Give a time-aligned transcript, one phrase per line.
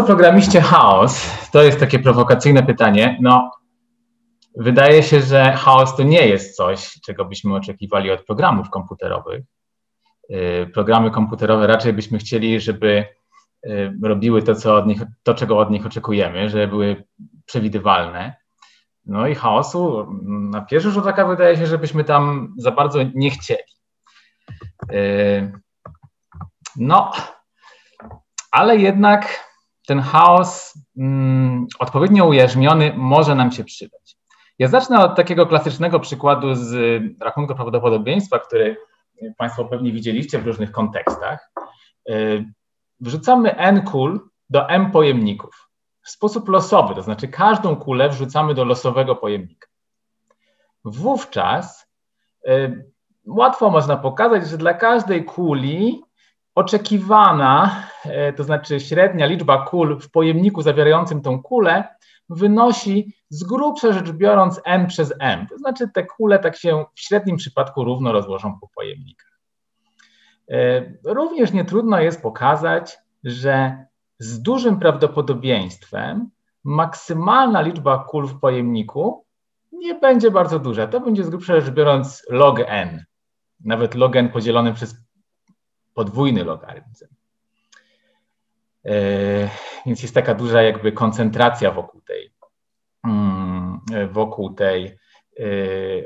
[0.00, 1.30] co programiście chaos?
[1.52, 3.18] To jest takie prowokacyjne pytanie.
[3.20, 3.50] No,
[4.56, 9.44] wydaje się, że chaos to nie jest coś, czego byśmy oczekiwali od programów komputerowych.
[10.30, 13.04] Y, programy komputerowe raczej byśmy chcieli, żeby
[13.66, 17.04] y, robiły to, co od nich, to, czego od nich oczekujemy, żeby były
[17.46, 18.34] przewidywalne.
[19.06, 23.72] No i chaosu na pierwszy rzut oka wydaje się, żebyśmy tam za bardzo nie chcieli.
[24.92, 25.52] Y,
[26.76, 27.12] no,
[28.50, 29.49] ale jednak
[29.90, 34.16] ten chaos mm, odpowiednio ujarzmiony może nam się przydać.
[34.58, 38.76] Ja zacznę od takiego klasycznego przykładu z rachunku prawdopodobieństwa, który
[39.38, 41.52] Państwo pewnie widzieliście w różnych kontekstach.
[42.10, 42.44] Y,
[43.00, 45.68] wrzucamy n kul do m pojemników
[46.02, 49.68] w sposób losowy, to znaczy każdą kulę wrzucamy do losowego pojemnika.
[50.84, 51.86] Wówczas
[52.48, 52.90] y,
[53.26, 56.02] łatwo można pokazać, że dla każdej kuli
[56.60, 61.84] oczekiwana, y, to znaczy średnia liczba kul w pojemniku zawierającym tą kulę,
[62.28, 65.46] wynosi z grubsza rzecz biorąc n przez m.
[65.46, 69.40] To znaczy te kule tak się w średnim przypadku równo rozłożą po pojemnikach.
[70.50, 73.84] E, również nie trudno jest pokazać, że
[74.18, 76.30] z dużym prawdopodobieństwem
[76.64, 79.24] maksymalna liczba kul w pojemniku
[79.72, 80.86] nie będzie bardzo duża.
[80.86, 83.04] To będzie z grubsza rzecz biorąc log n,
[83.64, 85.09] nawet log n podzielony przez
[86.00, 87.06] podwójny logarytm.
[88.84, 88.92] E,
[89.86, 92.32] więc jest taka duża jakby koncentracja wokół tej,
[93.04, 94.92] mm, wokół tej e,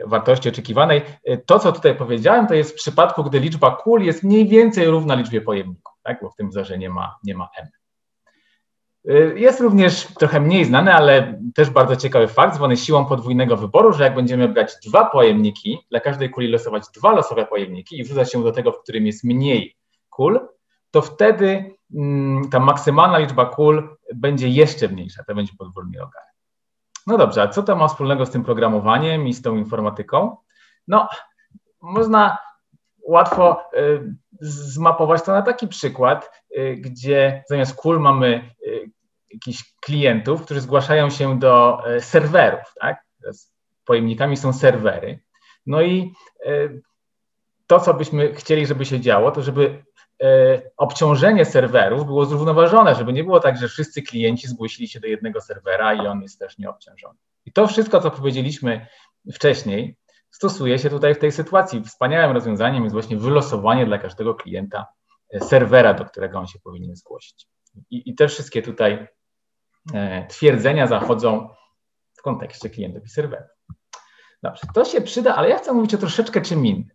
[0.07, 1.03] wartości oczekiwanej.
[1.47, 5.15] To, co tutaj powiedziałem, to jest w przypadku, gdy liczba kul jest mniej więcej równa
[5.15, 6.19] liczbie pojemników, tak?
[6.23, 7.69] bo w tym wzorze nie ma, nie ma m.
[9.09, 13.93] E, jest również trochę mniej znany, ale też bardzo ciekawy fakt, zwany siłą podwójnego wyboru,
[13.93, 18.33] że jak będziemy brać dwa pojemniki, dla każdej kuli losować dwa losowe pojemniki i wrzucać
[18.33, 19.77] się do tego, w którym jest mniej
[20.17, 20.49] kul,
[20.91, 26.35] to wtedy mm, ta maksymalna liczba kul będzie jeszcze mniejsza, to będzie podwójny logarytm.
[27.07, 30.37] No dobrze, a co to ma wspólnego z tym programowaniem i z tą informatyką?
[30.89, 31.09] No,
[31.83, 32.39] można
[33.09, 38.91] łatwo y, zmapować to na taki przykład, y, gdzie zamiast kul mamy y,
[39.31, 43.05] jakichś klientów, którzy zgłaszają się do serwerów, tak?
[43.85, 45.21] Pojemnikami są serwery.
[45.67, 46.13] No i
[47.67, 49.85] to, co byśmy chcieli, żeby się działo, to żeby
[50.77, 55.41] obciążenie serwerów było zrównoważone, żeby nie było tak, że wszyscy klienci zgłosili się do jednego
[55.41, 57.19] serwera i on jest też nieobciążony.
[57.47, 58.87] I to wszystko, co powiedzieliśmy
[59.33, 59.97] wcześniej,
[60.31, 61.85] stosuje się tutaj w tej sytuacji.
[61.85, 64.87] Wspaniałym rozwiązaniem jest właśnie wylosowanie dla każdego klienta
[65.31, 67.47] e, serwera, do którego on się powinien zgłosić.
[67.91, 69.09] I, i te wszystkie tutaj
[69.95, 71.49] e, twierdzenia zachodzą
[72.15, 73.51] w kontekście klientów i serwerów.
[74.43, 76.94] Dobrze, to się przyda, ale ja chcę mówić o troszeczkę czym innym.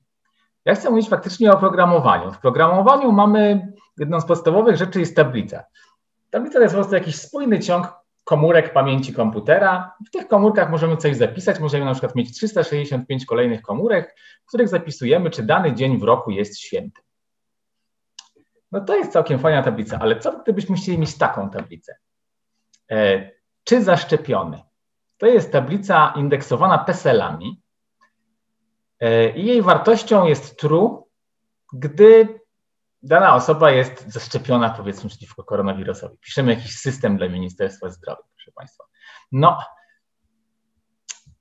[0.66, 2.32] Ja chcę mówić faktycznie o programowaniu.
[2.32, 5.64] W programowaniu mamy jedną z podstawowych rzeczy jest tablica.
[6.30, 7.94] Tablica to jest po prostu jakiś spójny ciąg
[8.24, 9.96] komórek pamięci komputera.
[10.08, 14.68] W tych komórkach możemy coś zapisać, możemy na przykład mieć 365 kolejnych komórek, w których
[14.68, 17.02] zapisujemy, czy dany dzień w roku jest święty.
[18.72, 21.98] No to jest całkiem fajna tablica, ale co gdybyśmy chcieli mieć taką tablicę?
[22.92, 23.32] E,
[23.64, 24.64] czy zaszczepiony?
[25.18, 27.62] To jest tablica indeksowana PESEL-ami,
[29.36, 31.04] i jej wartością jest true,
[31.74, 32.40] gdy
[33.04, 36.18] dana osoba jest zaszczepiona powiedzmy przeciwko koronawirusowi.
[36.18, 38.84] Piszemy jakiś system dla Ministerstwa Zdrowia, proszę Państwa.
[39.32, 39.58] No,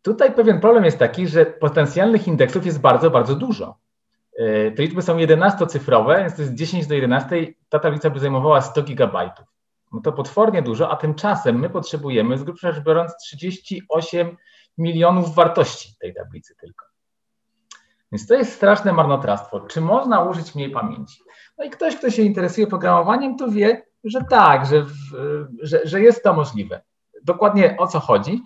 [0.02, 3.78] tutaj pewien problem jest taki, że potencjalnych indeksów jest bardzo, bardzo dużo.
[4.38, 8.60] E, te liczby są 11-cyfrowe, więc to jest 10 do 11, ta tablica by zajmowała
[8.60, 9.46] 100 gigabajtów.
[9.92, 14.36] No to potwornie dużo, a tymczasem my potrzebujemy, z grubsza rzecz biorąc, 38
[14.78, 16.86] milionów wartości tej tablicy tylko.
[18.12, 19.60] Więc to jest straszne marnotrawstwo.
[19.60, 21.20] Czy można użyć mniej pamięci?
[21.58, 24.86] No i ktoś, kto się interesuje programowaniem, to wie, że tak, że,
[25.62, 26.82] że, że jest to możliwe.
[27.24, 28.42] Dokładnie o co chodzi?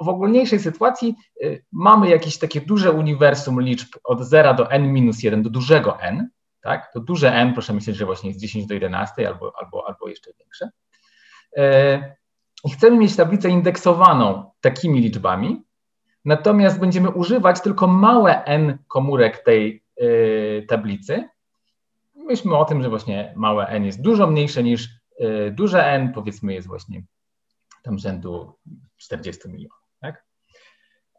[0.00, 1.14] W ogólniejszej sytuacji
[1.44, 6.00] y, mamy jakieś takie duże uniwersum liczb od 0 do n minus 1 do dużego
[6.00, 6.28] n,
[6.60, 6.92] tak?
[6.92, 10.30] To duże n, proszę myśleć, że właśnie jest 10 do 11 albo, albo, albo jeszcze
[10.38, 10.70] większe.
[11.58, 12.14] Y,
[12.64, 15.64] I chcemy mieć tablicę indeksowaną takimi liczbami,
[16.24, 21.28] Natomiast będziemy używać tylko małe n komórek tej y, tablicy.
[22.14, 24.88] Myślmy o tym, że właśnie małe n jest dużo mniejsze niż
[25.20, 27.02] y, duże n, powiedzmy jest właśnie
[27.82, 28.52] tam rzędu
[28.96, 29.78] 40 milionów.
[30.00, 30.24] Tak?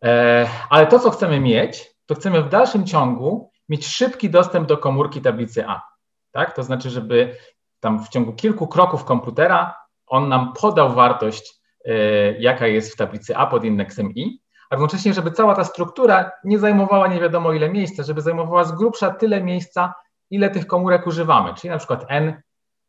[0.04, 4.78] E, ale to, co chcemy mieć, to chcemy w dalszym ciągu mieć szybki dostęp do
[4.78, 5.84] komórki tablicy A.
[6.32, 6.56] Tak?
[6.56, 7.38] To znaczy, żeby
[7.80, 9.76] tam w ciągu kilku kroków komputera
[10.08, 11.92] on nam podał wartość, y,
[12.40, 14.41] jaka jest w tablicy A pod indeksem i,
[14.72, 18.72] a równocześnie, żeby cała ta struktura nie zajmowała nie wiadomo ile miejsca, żeby zajmowała z
[18.72, 19.94] grubsza tyle miejsca,
[20.30, 22.42] ile tych komórek używamy, czyli na przykład n,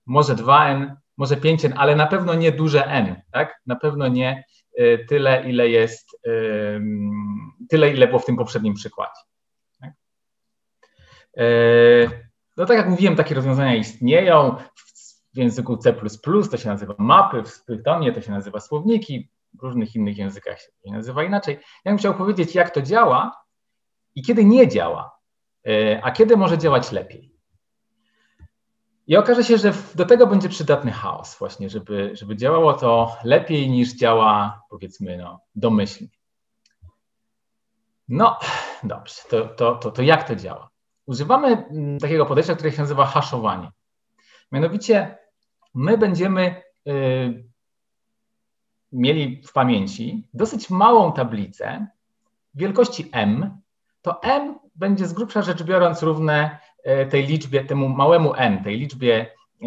[0.06, 3.60] może 2n, może 5n, ale na pewno nie duże n, tak?
[3.66, 4.44] Na pewno nie
[4.80, 6.20] y, tyle, ile jest,
[7.68, 9.20] tyle, ile było w tym poprzednim przykładzie.
[9.80, 9.92] Tak?
[12.56, 14.56] No tak jak mówiłem, takie rozwiązania istnieją.
[15.34, 15.94] W języku C++
[16.50, 20.68] to się nazywa mapy, w Pythonie to się nazywa słowniki, w różnych innych językach się
[20.84, 21.58] nazywa inaczej.
[21.84, 23.42] Ja bym chciał powiedzieć, jak to działa
[24.14, 25.18] i kiedy nie działa,
[26.02, 27.32] a kiedy może działać lepiej.
[29.06, 33.70] I okaże się, że do tego będzie przydatny chaos właśnie, żeby, żeby działało to lepiej
[33.70, 36.08] niż działa powiedzmy no, domyślnie.
[38.08, 38.38] No
[38.82, 40.70] dobrze, to, to, to, to jak to działa?
[41.06, 43.70] Używamy mm, takiego podejścia, które się nazywa haszowanie.
[44.52, 45.18] Mianowicie
[45.74, 47.51] my będziemy y,
[48.92, 51.86] mieli w pamięci dosyć małą tablicę
[52.54, 53.56] wielkości m.
[54.02, 58.78] To m będzie z grubsza rzecz biorąc równe E, tej liczbie, temu małemu n, tej
[58.78, 59.26] liczbie
[59.62, 59.66] e,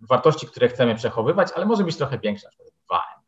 [0.00, 3.20] wartości, które chcemy przechowywać, ale może być trochę większa, na przykład 2n.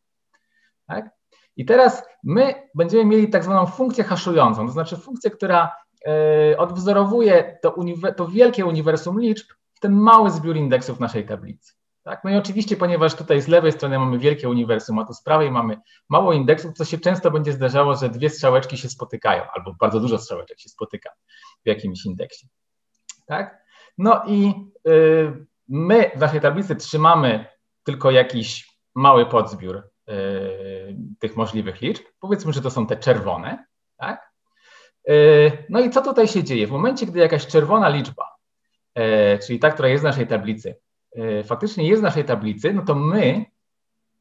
[0.86, 1.10] Tak?
[1.56, 5.76] I teraz my będziemy mieli tak zwaną funkcję haszującą, to znaczy funkcję, która
[6.06, 7.76] e, odwzorowuje to,
[8.16, 11.72] to wielkie uniwersum liczb w ten mały zbiór indeksów naszej tablicy.
[12.02, 12.24] Tak?
[12.24, 15.50] No i oczywiście, ponieważ tutaj z lewej strony mamy wielkie uniwersum, a tu z prawej
[15.50, 15.76] mamy
[16.08, 20.18] mało indeksów, to się często będzie zdarzało, że dwie strzałeczki się spotykają, albo bardzo dużo
[20.18, 21.10] strzałeczek się spotyka
[21.64, 22.48] w jakimś indeksie
[23.26, 23.64] tak?
[23.98, 24.54] No i
[24.88, 27.46] y, my w naszej tablicy trzymamy
[27.84, 32.02] tylko jakiś mały podzbiór y, tych możliwych liczb.
[32.20, 33.66] Powiedzmy, że to są te czerwone,
[33.96, 34.32] tak?
[35.10, 36.66] Y, no i co tutaj się dzieje?
[36.66, 38.32] W momencie, gdy jakaś czerwona liczba,
[39.46, 40.76] czyli ta, która jest w naszej tablicy,
[41.44, 43.44] faktycznie jest w naszej tablicy, no to my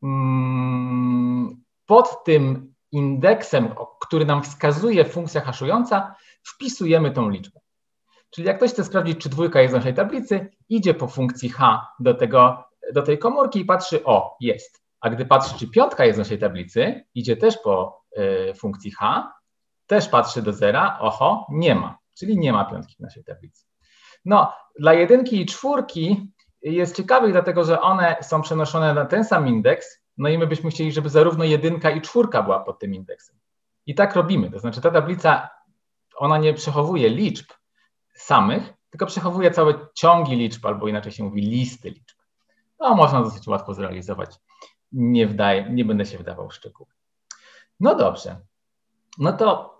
[0.03, 7.59] mm, pod tym indeksem, który nam wskazuje funkcja haszująca, wpisujemy tą liczbę.
[8.29, 11.87] Czyli jak ktoś chce sprawdzić, czy dwójka jest w naszej tablicy, idzie po funkcji h
[11.99, 14.81] do, tego, do tej komórki i patrzy, o, jest.
[15.01, 19.31] A gdy patrzy, czy piątka jest w naszej tablicy, idzie też po y, funkcji h,
[19.87, 23.65] też patrzy do zera, oho, nie ma, czyli nie ma piątki w naszej tablicy.
[24.25, 29.47] No, dla jedynki i czwórki jest ciekawych, dlatego że one są przenoszone na ten sam
[29.47, 33.35] indeks, no i my byśmy chcieli, żeby zarówno jedynka i czwórka była pod tym indeksem.
[33.85, 35.49] I tak robimy, to znaczy ta tablica,
[36.15, 37.45] ona nie przechowuje liczb,
[38.13, 42.17] samych, tylko przechowuje całe ciągi liczb, albo inaczej się mówi listy liczb.
[42.77, 44.35] To można dosyć łatwo zrealizować.
[44.91, 45.27] Nie,
[45.69, 46.89] nie będę się wdawał w szczegóły.
[47.79, 48.39] No dobrze.
[49.17, 49.70] No to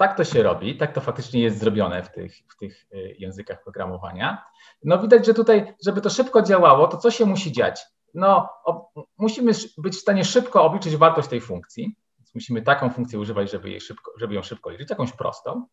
[0.00, 3.62] tak to się robi, tak to faktycznie jest zrobione w tych, w tych y, językach
[3.62, 4.44] programowania.
[4.84, 7.80] No widać, że tutaj, żeby to szybko działało, to co się musi dziać?
[8.14, 11.96] No, o, musimy być w stanie szybko obliczyć wartość tej funkcji.
[12.18, 15.66] Więc musimy taką funkcję używać, żeby, jej szybko, żeby ją szybko liczyć, jakąś prostą.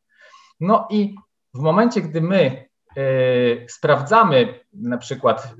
[0.59, 1.15] No i
[1.53, 5.55] w momencie, gdy my y, sprawdzamy na przykład,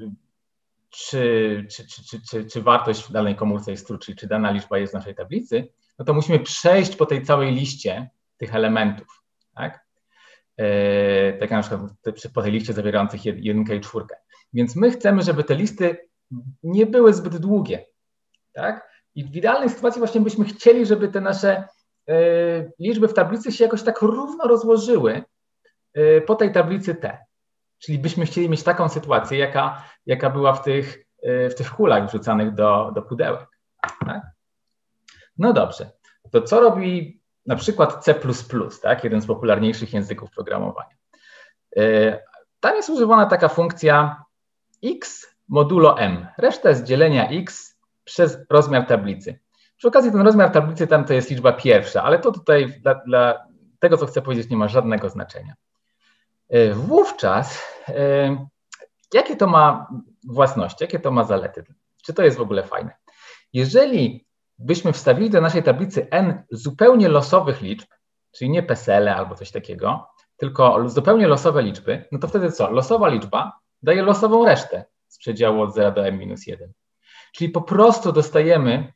[0.89, 4.77] czy, czy, czy, czy, czy wartość w danej komórce jest true, czyli czy dana liczba
[4.77, 5.67] jest w naszej tablicy,
[5.99, 9.23] no to musimy przejść po tej całej liście tych elementów,
[9.55, 9.85] tak?
[10.61, 14.15] Y, tak jak na przykład po tej liście zawierających jedynkę i czwórkę.
[14.53, 15.97] Więc my chcemy, żeby te listy
[16.63, 17.85] nie były zbyt długie,
[18.53, 18.89] tak?
[19.15, 21.67] I w idealnej sytuacji właśnie byśmy chcieli, żeby te nasze
[22.09, 25.23] y, liczby w tablicy się jakoś tak równo rozłożyły,
[25.97, 27.17] Y, po tej tablicy T.
[27.79, 32.53] Czyli byśmy chcieli mieć taką sytuację, jaka, jaka była w tych, w tych kulach wrzucanych
[32.53, 33.47] do, do pudełek.
[34.05, 34.21] Tak?
[35.37, 35.91] No dobrze.
[36.31, 37.16] To co robi
[37.47, 38.15] na przykład C,
[38.81, 39.03] tak?
[39.03, 40.95] jeden z popularniejszych języków programowania?
[41.77, 42.19] Y,
[42.59, 44.23] tam jest używana taka funkcja
[44.83, 46.27] x modulo m.
[46.37, 49.39] Reszta jest dzielenia x przez rozmiar tablicy.
[49.77, 53.47] Przy okazji ten rozmiar tablicy tam to jest liczba pierwsza, ale to tutaj dla, dla
[53.79, 55.53] tego, co chcę powiedzieć, nie ma żadnego znaczenia.
[56.49, 58.47] E, wówczas e,
[59.13, 59.87] jakie to ma
[60.27, 61.63] własności, jakie to ma zalety?
[62.03, 62.91] Czy to jest w ogóle fajne?
[63.53, 64.26] Jeżeli
[64.59, 67.87] byśmy wstawili do naszej tablicy n zupełnie losowych liczb,
[68.31, 72.71] czyli nie PESEL albo coś takiego, tylko zupełnie losowe liczby, no to wtedy co?
[72.71, 76.55] Losowa liczba daje losową resztę z przedziału od 0 do m-1.
[77.35, 78.93] Czyli po prostu dostajemy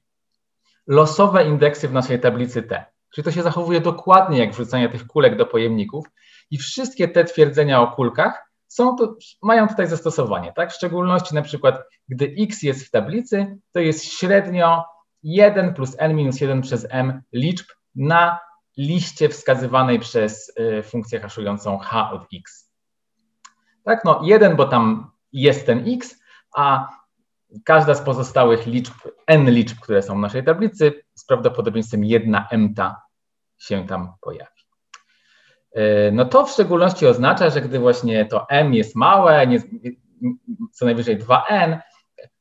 [0.87, 2.85] losowe indeksy w naszej tablicy T.
[3.13, 6.05] Czyli to się zachowuje dokładnie jak wrzucanie tych kulek do pojemników
[6.51, 10.71] i wszystkie te twierdzenia o kulkach są to, mają tutaj zastosowanie, tak?
[10.71, 14.83] W szczególności na przykład, gdy x jest w tablicy, to jest średnio
[15.23, 18.39] 1 plus n minus 1 przez m liczb na
[18.77, 22.71] liście wskazywanej przez y, funkcję haszującą h od x.
[23.83, 26.21] Tak, no 1, bo tam jest ten x,
[26.55, 26.89] a
[27.65, 28.93] każda z pozostałych liczb,
[29.27, 33.01] n liczb, które są w naszej tablicy, z prawdopodobieństwem 1 mta
[33.57, 34.61] się tam pojawi.
[35.71, 39.61] E, no to w szczególności oznacza, że gdy właśnie to m jest małe, nie,
[40.71, 41.79] co najwyżej 2n,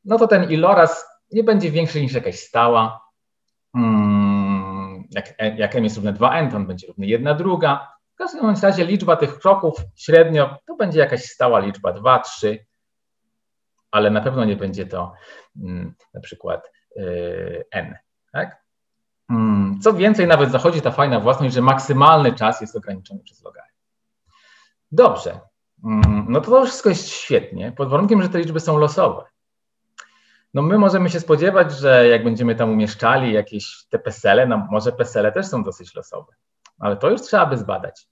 [0.04, 3.04] no to ten iloraz nie będzie większy niż jakaś stała.
[3.72, 7.92] Hmm, jak, jak m jest równe 2n, to on będzie równy 1 druga.
[8.14, 12.66] W każdym razie liczba tych kroków średnio to będzie jakaś stała liczba 2, 3,
[13.90, 15.12] ale na pewno nie będzie to
[15.60, 17.96] hmm, na przykład yy, n.
[18.32, 18.62] Tak?
[19.28, 23.76] Hmm, co więcej, nawet zachodzi ta fajna własność, że maksymalny czas jest ograniczony przez logarytm.
[24.92, 25.40] Dobrze,
[26.28, 29.24] no to, to wszystko jest świetnie, pod warunkiem, że te liczby są losowe.
[30.54, 34.92] No my możemy się spodziewać, że jak będziemy tam umieszczali jakieś te pesele, no może
[34.92, 36.32] pesele też są dosyć losowe,
[36.78, 38.06] ale to już trzeba by zbadać.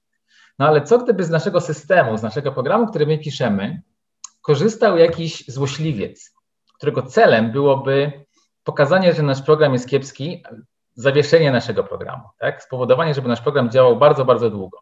[0.59, 3.83] No ale co gdyby z naszego systemu, z naszego programu, który my piszemy,
[4.43, 6.35] korzystał jakiś złośliwiec,
[6.75, 8.25] którego celem byłoby
[8.65, 10.45] pokazanie, że nasz program jest kiepski,
[10.95, 12.63] zawieszenie naszego programu, tak?
[12.63, 14.79] spowodowanie, żeby nasz program działał bardzo, bardzo długo.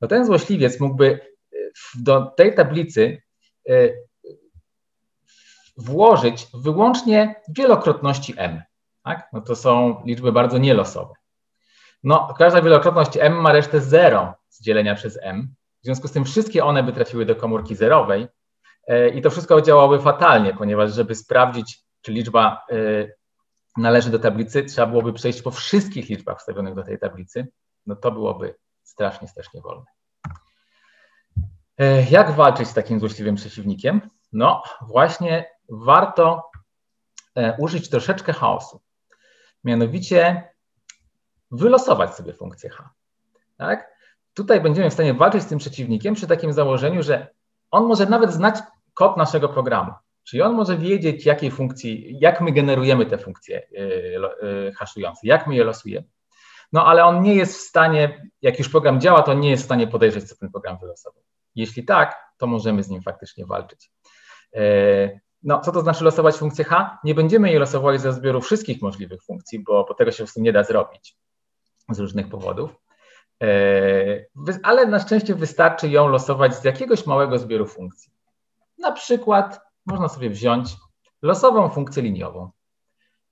[0.00, 1.20] No ten złośliwiec mógłby
[1.94, 3.22] do tej tablicy
[3.68, 3.72] e,
[5.76, 8.62] włożyć wyłącznie wielokrotności m.
[9.04, 9.28] Tak?
[9.32, 11.14] No to są liczby bardzo nielosowe.
[12.04, 15.54] No, każda wielokrotność m ma resztę 0 z dzielenia przez m.
[15.82, 18.28] W związku z tym wszystkie one by trafiły do komórki zerowej
[18.86, 22.76] e, i to wszystko działałoby fatalnie, ponieważ żeby sprawdzić, czy liczba e,
[23.76, 27.48] należy do tablicy, trzeba byłoby przejść po wszystkich liczbach wstawionych do tej tablicy.
[27.86, 29.84] No to byłoby strasznie, strasznie wolne.
[31.78, 34.10] E, jak walczyć z takim złośliwym przeciwnikiem?
[34.32, 36.50] No, właśnie warto
[37.34, 38.80] e, użyć troszeczkę chaosu.
[39.64, 40.50] Mianowicie
[41.50, 42.90] wylosować sobie funkcję h.
[43.56, 43.96] Tak?
[44.34, 47.28] Tutaj będziemy w stanie walczyć z tym przeciwnikiem przy takim założeniu, że
[47.70, 48.56] on może nawet znać
[48.94, 49.92] kod naszego programu.
[50.24, 55.46] Czyli on może wiedzieć, jakiej funkcji, jak my generujemy te funkcje e, e, haszujące, jak
[55.46, 56.06] my je losujemy.
[56.72, 59.66] No ale on nie jest w stanie, jak już program działa, to nie jest w
[59.66, 61.22] stanie podejrzeć, co ten program wylosował.
[61.54, 63.90] Jeśli tak, to możemy z nim faktycznie walczyć.
[65.42, 66.98] No, co to znaczy losować funkcję h?
[67.04, 70.40] Nie będziemy jej losowali ze zbioru wszystkich możliwych funkcji, bo, bo tego się po prostu
[70.40, 71.16] nie da zrobić
[71.88, 72.70] z różnych powodów.
[73.42, 73.48] E,
[74.62, 78.12] ale na szczęście wystarczy ją losować z jakiegoś małego zbioru funkcji.
[78.78, 80.68] Na przykład można sobie wziąć
[81.22, 82.50] losową funkcję liniową.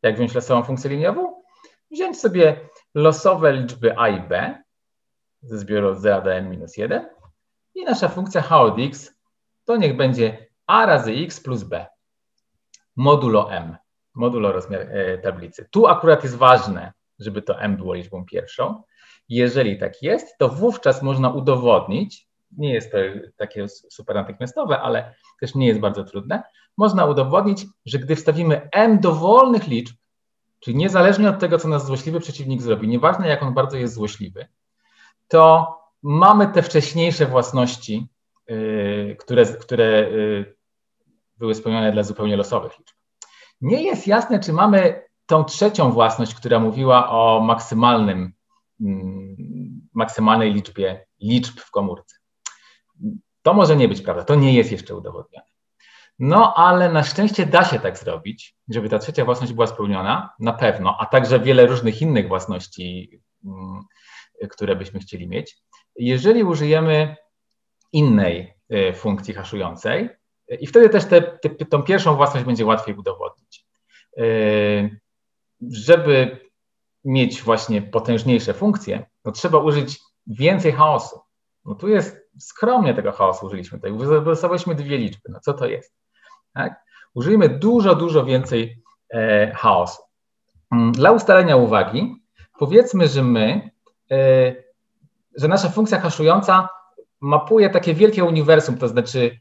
[0.02, 1.42] Jak wziąć losową funkcję liniową?
[1.90, 4.62] Wziąć sobie losowe liczby a i b
[5.42, 7.08] ze zbioru od 0 do n minus 1
[7.74, 9.14] i nasza funkcja h od x
[9.64, 11.86] to niech będzie a razy x plus b
[12.96, 13.76] modulo m,
[14.14, 15.68] modulo rozmiar e, tablicy.
[15.70, 18.82] Tu akurat jest ważne, żeby to m było liczbą pierwszą.
[19.28, 22.98] Jeżeli tak jest, to wówczas można udowodnić, nie jest to
[23.36, 26.42] takie super natychmiastowe, ale też nie jest bardzo trudne,
[26.76, 29.96] można udowodnić, że gdy wstawimy m dowolnych liczb,
[30.60, 34.46] czyli niezależnie od tego, co nas złośliwy przeciwnik zrobi, nieważne jak on bardzo jest złośliwy,
[35.28, 38.06] to mamy te wcześniejsze własności,
[38.48, 40.53] yy, które, które yy,
[41.36, 42.96] były spełnione dla zupełnie losowych liczb.
[43.60, 48.32] Nie jest jasne, czy mamy tą trzecią własność, która mówiła o maksymalnym,
[48.80, 49.36] mm,
[49.94, 52.16] maksymalnej liczbie liczb w komórce.
[53.42, 55.46] To może nie być prawda, to nie jest jeszcze udowodnione.
[56.18, 60.52] No, ale na szczęście da się tak zrobić, żeby ta trzecia własność była spełniona, na
[60.52, 63.80] pewno, a także wiele różnych innych własności, mm,
[64.50, 65.56] które byśmy chcieli mieć.
[65.96, 67.16] Jeżeli użyjemy
[67.92, 70.08] innej y, funkcji haszującej,
[70.48, 73.66] i wtedy też te, te, tą pierwszą własność będzie łatwiej udowodnić.
[74.16, 74.22] E,
[75.70, 76.40] żeby
[77.04, 81.20] mieć właśnie potężniejsze funkcje, no trzeba użyć więcej chaosu.
[81.64, 83.92] No tu jest skromnie tego chaosu użyliśmy tutaj.
[83.92, 85.28] Wylosowaliśmy dwie liczby.
[85.28, 85.94] No co to jest?
[86.54, 86.84] Tak?
[87.14, 90.02] Użyjmy dużo, dużo więcej e, chaosu.
[90.72, 92.24] Mm, dla ustalenia uwagi
[92.58, 93.70] powiedzmy, że my,
[94.10, 94.54] e,
[95.36, 96.68] że nasza funkcja haszująca
[97.20, 99.40] mapuje takie wielkie uniwersum, to znaczy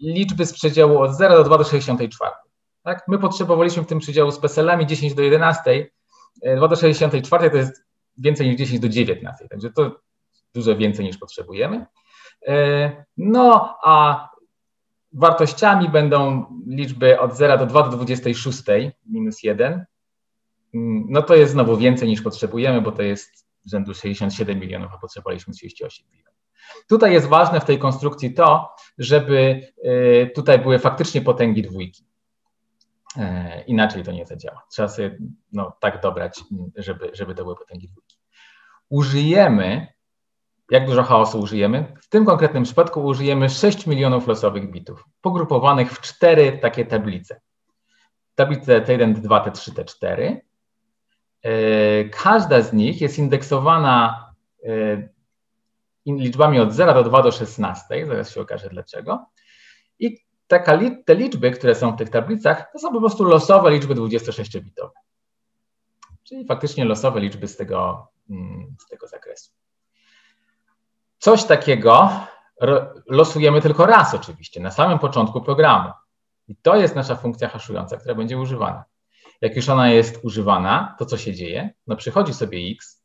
[0.00, 2.32] liczby z przedziału od 0 do 2 do 64.
[2.82, 3.08] Tak?
[3.08, 5.90] My potrzebowaliśmy w tym przedziału z PESEL-ami 10 do 11,
[6.56, 7.84] 2 do 64 to jest
[8.18, 10.00] więcej niż 10 do 19, także to
[10.54, 11.86] dużo więcej niż potrzebujemy.
[12.46, 14.28] E, no a
[15.12, 18.62] wartościami będą liczby od 0 do 2 do 26
[19.06, 19.84] minus 1.
[20.74, 24.98] Mm, no to jest znowu więcej niż potrzebujemy, bo to jest rzędu 67 milionów, a
[24.98, 26.35] potrzebowaliśmy 38 milionów.
[26.88, 32.06] Tutaj jest ważne w tej konstrukcji to, żeby y, tutaj były faktycznie potęgi dwójki.
[33.18, 34.62] E, inaczej to nie zadziała.
[34.70, 35.18] Trzeba sobie
[35.52, 36.40] no, tak dobrać,
[36.76, 38.16] żeby, żeby to były potęgi dwójki.
[38.88, 39.86] Użyjemy,
[40.70, 41.96] jak dużo chaosu użyjemy?
[42.00, 47.40] W tym konkretnym przypadku użyjemy 6 milionów losowych bitów, pogrupowanych w cztery takie tablice.
[48.34, 50.36] Tablice T1, T2, T3, T4.
[52.22, 54.26] Każda z nich jest indeksowana
[54.64, 54.68] e,
[56.06, 59.26] liczbami od 0 do 2 do 16, zaraz się okaże dlaczego.
[59.98, 63.94] I taka, te liczby, które są w tych tablicach, to są po prostu losowe liczby
[63.94, 64.90] 26-bitowe.
[66.24, 69.52] Czyli faktycznie losowe liczby z tego, mm, z tego zakresu.
[71.18, 72.10] Coś takiego
[73.06, 75.92] losujemy tylko raz oczywiście, na samym początku programu.
[76.48, 78.84] I to jest nasza funkcja haszująca, która będzie używana.
[79.40, 81.70] Jak już ona jest używana, to co się dzieje?
[81.86, 83.04] No przychodzi sobie x,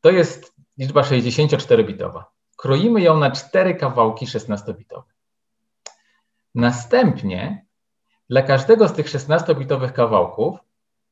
[0.00, 2.24] to jest liczba 64-bitowa.
[2.56, 5.02] Kroimy ją na cztery kawałki 16-bitowe.
[6.54, 7.66] Następnie
[8.30, 10.58] dla każdego z tych 16-bitowych kawałków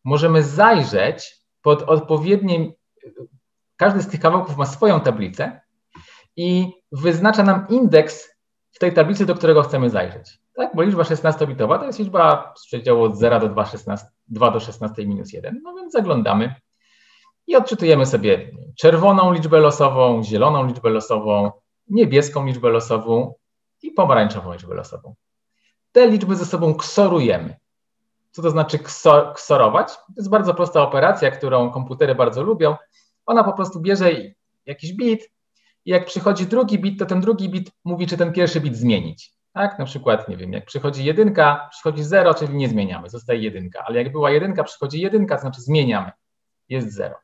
[0.05, 2.73] możemy zajrzeć pod odpowiednim.
[3.77, 5.61] Każdy z tych kawałków ma swoją tablicę
[6.37, 8.29] i wyznacza nam indeks
[8.71, 10.39] w tej tablicy, do którego chcemy zajrzeć.
[10.55, 14.51] Tak, bo liczba 16-bitowa to jest liczba z przedziału od 0 do 2, 16, 2
[14.51, 15.61] do 16 minus 1.
[15.65, 16.55] No więc zaglądamy
[17.49, 21.51] i odczytujemy sobie czerwoną liczbę losową, zieloną liczbę losową,
[21.89, 23.35] niebieską liczbę losową
[23.83, 25.15] i pomarańczową liczbę losową.
[25.93, 27.57] Te liczby ze sobą ksorujemy.
[28.31, 28.79] Co to znaczy
[29.35, 29.97] ksorować?
[29.97, 32.77] To jest bardzo prosta operacja, którą komputery bardzo lubią.
[33.27, 34.11] Ona po prostu bierze
[34.67, 35.31] jakiś bit
[35.85, 39.33] i jak przychodzi drugi bit, to ten drugi bit mówi, czy ten pierwszy bit zmienić.
[39.53, 43.85] Tak, na przykład, nie wiem, jak przychodzi jedynka, przychodzi zero, czyli nie zmieniamy, zostaje jedynka,
[43.87, 46.13] ale jak była jedynka, przychodzi jedynka, to znaczy zmieniamy,
[46.69, 47.17] jest zero.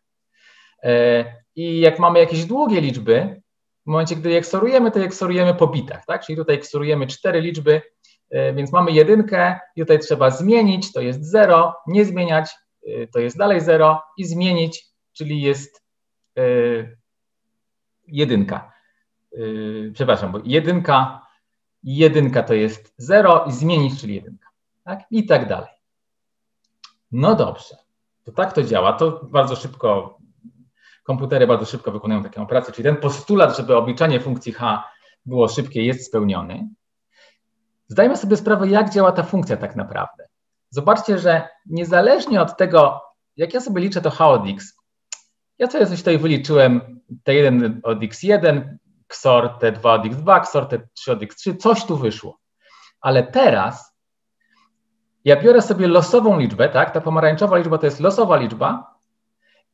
[0.85, 1.25] E,
[1.57, 3.43] I jak mamy jakieś długie liczby,
[3.87, 6.25] w momencie, gdy je eksorujemy, to je eksorujemy po bitach, tak?
[6.25, 7.83] Czyli tutaj eksorujemy cztery liczby,
[8.31, 12.50] e, więc mamy jedynkę i tutaj trzeba zmienić, to jest zero, nie zmieniać,
[12.87, 15.85] e, to jest dalej zero i zmienić, czyli jest
[18.07, 18.73] jedynka.
[19.95, 21.26] Przepraszam, bo jedynka,
[21.83, 24.49] jedynka to jest zero i zmienić, czyli jedynka,
[24.85, 25.00] tak?
[25.11, 25.71] I tak dalej.
[27.12, 27.76] No dobrze,
[28.25, 30.19] to tak to działa, to bardzo szybko
[31.04, 34.85] komputery bardzo szybko wykonują taką operację, czyli ten postulat, żeby obliczanie funkcji h
[35.26, 36.68] było szybkie, jest spełniony.
[37.88, 40.29] Zdajmy sobie sprawę, jak działa ta funkcja tak naprawdę.
[40.70, 43.00] Zobaczcie, że niezależnie od tego,
[43.37, 44.76] jak ja sobie liczę to h od x,
[45.59, 48.62] ja sobie coś tutaj wyliczyłem, t1 od x1,
[49.11, 52.38] XOR t2 od x2, XOR t3 od x3, coś tu wyszło.
[53.00, 53.94] Ale teraz
[55.24, 56.90] ja biorę sobie losową liczbę, tak?
[56.90, 58.93] Ta pomarańczowa liczba to jest losowa liczba,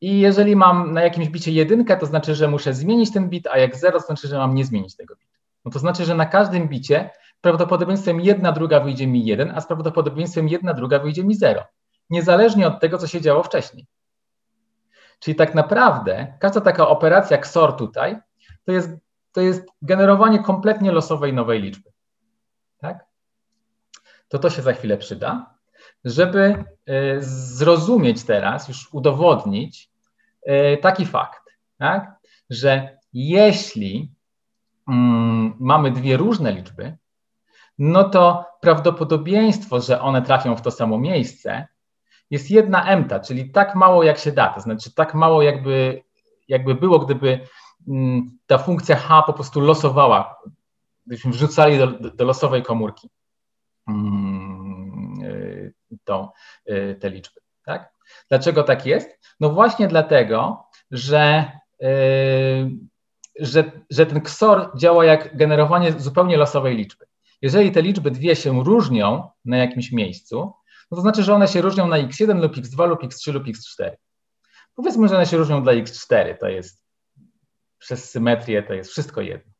[0.01, 3.57] i jeżeli mam na jakimś bicie jedynkę, to znaczy, że muszę zmienić ten bit, a
[3.57, 5.37] jak zero, to znaczy, że mam nie zmienić tego bitu.
[5.65, 7.09] No to znaczy, że na każdym bicie
[7.41, 11.63] prawdopodobieństwem jedna druga wyjdzie mi jeden, a z prawdopodobieństwem jedna druga wyjdzie mi zero.
[12.09, 13.87] Niezależnie od tego, co się działo wcześniej.
[15.19, 18.19] Czyli tak naprawdę każda taka operacja XOR tutaj
[18.65, 18.89] to jest,
[19.31, 21.91] to jest generowanie kompletnie losowej nowej liczby.
[22.77, 23.05] Tak?
[24.27, 25.55] To to się za chwilę przyda,
[26.05, 29.90] żeby e, zrozumieć teraz, już udowodnić,
[30.81, 31.41] taki fakt,
[31.77, 32.15] tak?
[32.49, 34.11] że jeśli
[34.87, 36.97] mm, mamy dwie różne liczby,
[37.77, 41.67] no to prawdopodobieństwo, że one trafią w to samo miejsce,
[42.31, 46.03] jest jedna emta, czyli tak mało jak się da, to znaczy tak mało jakby,
[46.47, 47.39] jakby było, gdyby
[47.87, 50.41] mm, ta funkcja h po prostu losowała,
[51.05, 53.09] gdybyśmy wrzucali do, do losowej komórki
[53.87, 56.29] mm, e, tą,
[56.65, 57.41] e, te liczby.
[57.65, 57.93] Tak?
[58.29, 59.19] Dlaczego tak jest?
[59.39, 61.89] No właśnie dlatego, że, yy,
[63.39, 67.05] że, że ten XOR działa jak generowanie zupełnie losowej liczby.
[67.41, 70.53] Jeżeli te liczby dwie się różnią na jakimś miejscu,
[70.91, 73.91] no to znaczy, że one się różnią na x1 lub x2 lub x3 lub x4.
[74.75, 76.83] Powiedzmy, że one się różnią dla x4, to jest
[77.79, 79.51] przez symetrię, to jest wszystko jedno.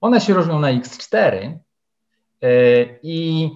[0.00, 1.58] One się różnią na x4
[2.42, 3.50] yy, i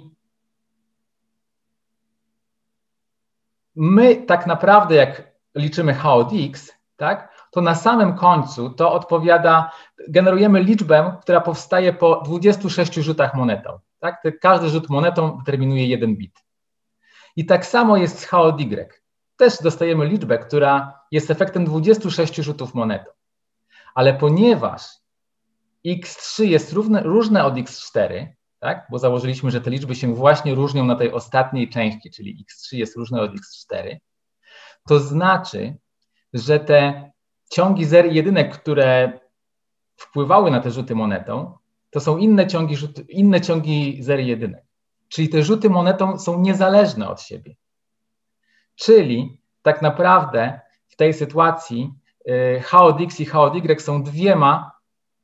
[3.80, 9.70] my tak naprawdę, jak liczymy h od x, tak, to na samym końcu to odpowiada,
[10.08, 13.78] generujemy liczbę, która powstaje po 26 rzutach monetą.
[13.98, 14.22] Tak?
[14.40, 16.44] Każdy rzut monetą determinuje jeden bit.
[17.36, 19.00] I tak samo jest z h od y.
[19.36, 23.10] Też dostajemy liczbę, która jest efektem 26 rzutów monetą.
[23.94, 24.82] Ale ponieważ
[25.86, 28.26] x3 jest równe, różne od x4,
[28.60, 28.86] tak?
[28.90, 32.96] bo założyliśmy, że te liczby się właśnie różnią na tej ostatniej części, czyli x3 jest
[32.96, 33.96] różne od x4,
[34.88, 35.76] to znaczy,
[36.32, 37.10] że te
[37.50, 39.20] ciągi zer i jedynek, które
[39.96, 41.58] wpływały na te rzuty monetą,
[41.90, 44.64] to są inne ciągi, rzuty, inne ciągi zer i jedynek.
[45.08, 47.56] Czyli te rzuty monetą są niezależne od siebie.
[48.76, 51.94] Czyli tak naprawdę w tej sytuacji
[52.28, 54.72] y, h od x i h od y są dwiema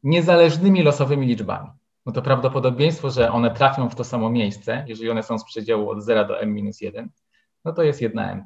[0.03, 1.76] niezależnymi losowymi liczbami
[2.07, 5.91] no to prawdopodobieństwo, że one trafią w to samo miejsce, jeżeli one są z przedziału
[5.91, 7.07] od 0 do m-1,
[7.65, 8.45] no to jest 1 m.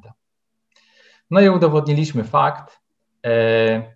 [1.31, 2.79] No i udowodniliśmy fakt.
[3.25, 3.95] E,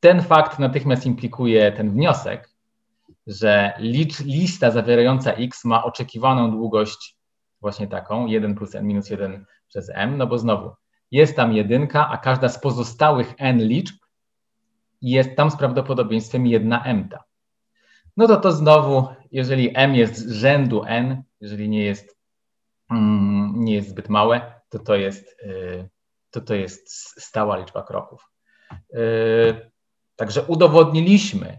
[0.00, 2.50] ten fakt natychmiast implikuje ten wniosek,
[3.26, 3.72] że
[4.20, 7.16] lista zawierająca x ma oczekiwaną długość
[7.60, 10.70] właśnie taką, 1 plus n minus 1 przez m, no bo znowu
[11.10, 13.96] jest tam jedynka, a każda z pozostałych n liczb
[15.02, 17.24] jest tam z prawdopodobieństwem 1 mta.
[18.16, 22.18] No to to znowu, jeżeli m jest z rzędu n, jeżeli nie jest,
[22.90, 25.88] mm, nie jest zbyt małe, to to jest, y,
[26.30, 26.90] to to jest
[27.22, 28.30] stała liczba kroków.
[28.72, 29.70] Y,
[30.16, 31.58] także udowodniliśmy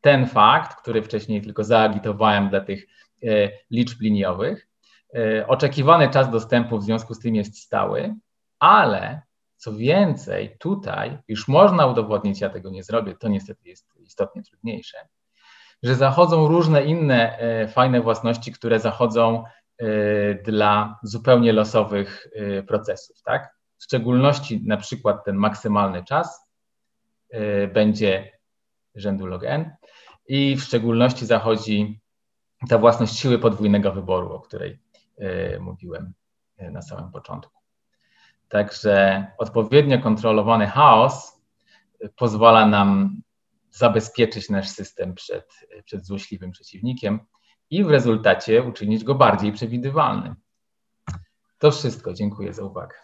[0.00, 2.86] ten fakt, który wcześniej tylko zaagitowałem dla tych
[3.22, 4.68] y, liczb liniowych.
[5.46, 8.14] Oczekiwany czas dostępu w związku z tym jest stały,
[8.58, 9.22] ale
[9.56, 15.08] co więcej, tutaj już można udowodnić, ja tego nie zrobię, to niestety jest istotnie trudniejsze,
[15.84, 19.44] że zachodzą różne inne e, fajne własności, które zachodzą
[19.78, 19.86] e,
[20.34, 23.54] dla zupełnie losowych e, procesów, tak?
[23.78, 26.44] W szczególności na przykład ten maksymalny czas
[27.74, 28.38] będzie
[28.94, 29.70] rzędu log n
[30.28, 32.00] i w szczególności zachodzi
[32.68, 34.78] ta własność siły podwójnego wyboru, o której
[35.60, 36.12] mówiłem
[36.58, 37.52] na samym początku.
[38.48, 41.40] Także odpowiednio kontrolowany chaos
[42.16, 43.20] pozwala nam
[43.74, 45.46] zabezpieczyć nasz system przed,
[45.84, 47.20] przed złośliwym przeciwnikiem
[47.70, 50.34] i w rezultacie uczynić go bardziej przewidywalnym.
[51.58, 52.12] To wszystko.
[52.12, 52.96] Dziękuję za uwagę.